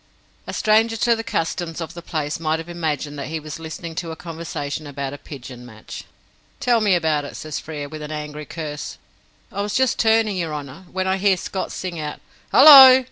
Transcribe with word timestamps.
A 0.47 0.53
stranger 0.53 0.97
to 0.97 1.15
the 1.15 1.23
customs 1.23 1.79
of 1.79 1.93
the 1.93 2.01
place 2.01 2.39
might 2.39 2.57
have 2.57 2.67
imagined 2.69 3.19
that 3.19 3.27
he 3.27 3.39
was 3.39 3.59
listening 3.59 3.93
to 3.97 4.09
a 4.09 4.15
conversation 4.15 4.87
about 4.87 5.13
a 5.13 5.17
pigeon 5.19 5.63
match. 5.63 6.05
"Tell 6.59 6.81
me 6.81 6.93
all 6.93 6.97
about 6.97 7.23
it," 7.23 7.35
says 7.35 7.59
Frere, 7.59 7.87
with 7.87 8.01
an 8.01 8.11
angry 8.11 8.45
curse. 8.47 8.97
"I 9.51 9.61
was 9.61 9.75
just 9.75 9.99
turning, 9.99 10.37
your 10.37 10.55
honour, 10.55 10.85
when 10.91 11.05
I 11.05 11.17
hears 11.17 11.41
Scott 11.41 11.71
sing 11.71 11.99
out 11.99 12.19
'Hullo!' 12.51 12.99